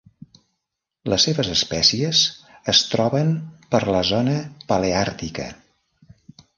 Les 1.13 1.25
seves 1.27 1.51
espècies 1.57 2.23
es 2.75 2.81
troben 2.95 3.31
per 3.77 3.85
la 3.93 4.03
zona 4.15 4.37
paleàrtica. 4.75 5.51